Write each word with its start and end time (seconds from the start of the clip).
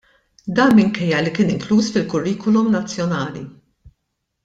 Dan 0.59 0.71
minkejja 0.77 1.19
li 1.27 1.33
kien 1.35 1.51
inkluż 1.57 1.91
fil-Kurrikulum 1.99 2.73
Nazzjonali. 2.79 3.45